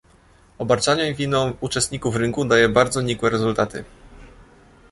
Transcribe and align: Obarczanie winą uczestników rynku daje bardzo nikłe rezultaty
Obarczanie 0.57 1.13
winą 1.13 1.53
uczestników 1.61 2.15
rynku 2.15 2.45
daje 2.45 2.69
bardzo 2.69 3.01
nikłe 3.01 3.29
rezultaty 3.29 3.83